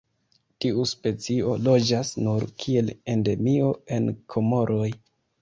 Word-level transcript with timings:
Tiu 0.63 0.85
specio 0.91 1.53
loĝas 1.65 2.13
nur 2.29 2.47
kiel 2.65 2.91
endemio 3.15 3.71
en 3.99 4.11
Komoroj. 4.35 4.91